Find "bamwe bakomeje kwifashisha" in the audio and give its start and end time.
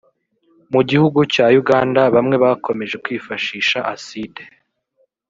2.15-3.79